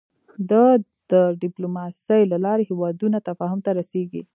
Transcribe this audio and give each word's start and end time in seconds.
د 0.49 0.51
د 1.11 1.13
ډيپلوماسی 1.41 2.21
له 2.31 2.37
لارې 2.45 2.63
هېوادونه 2.71 3.17
تفاهم 3.29 3.59
ته 3.65 3.71
رسېږي. 3.79 4.21